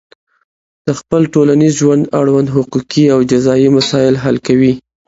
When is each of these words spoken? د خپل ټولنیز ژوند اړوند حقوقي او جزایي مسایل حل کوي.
د 0.87 0.87
خپل 0.99 1.21
ټولنیز 1.33 1.73
ژوند 1.81 2.03
اړوند 2.19 2.47
حقوقي 2.55 3.05
او 3.13 3.19
جزایي 3.31 3.69
مسایل 3.77 4.15
حل 4.23 4.37
کوي. 4.47 4.73